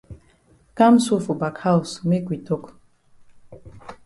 Kam 0.75 0.99
so 0.99 1.19
for 1.19 1.35
back 1.41 1.57
haus 1.63 2.03
make 2.09 2.27
we 2.29 2.37
tok. 2.47 2.63